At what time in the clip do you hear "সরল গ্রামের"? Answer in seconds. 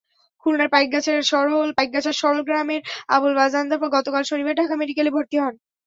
2.19-2.81